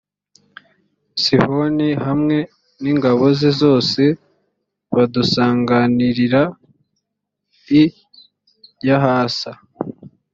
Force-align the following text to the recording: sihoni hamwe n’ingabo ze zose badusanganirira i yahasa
sihoni 1.21 1.89
hamwe 2.05 2.37
n’ingabo 2.81 3.23
ze 3.39 3.51
zose 3.61 4.01
badusanganirira 4.95 6.41
i 7.81 7.83
yahasa 8.87 9.51